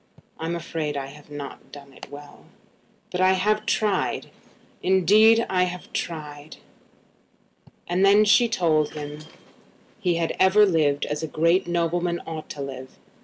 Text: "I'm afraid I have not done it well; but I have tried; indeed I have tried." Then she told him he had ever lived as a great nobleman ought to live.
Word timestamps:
"I'm 0.39 0.55
afraid 0.55 0.97
I 0.97 1.05
have 1.05 1.29
not 1.29 1.71
done 1.71 1.93
it 1.93 2.09
well; 2.09 2.45
but 3.11 3.21
I 3.21 3.33
have 3.33 3.67
tried; 3.67 4.31
indeed 4.81 5.45
I 5.47 5.65
have 5.65 5.93
tried." 5.93 6.57
Then 7.87 8.25
she 8.25 8.49
told 8.49 8.95
him 8.95 9.19
he 9.99 10.15
had 10.15 10.35
ever 10.39 10.65
lived 10.65 11.05
as 11.05 11.21
a 11.21 11.27
great 11.27 11.67
nobleman 11.67 12.19
ought 12.25 12.49
to 12.49 12.63
live. 12.63 12.97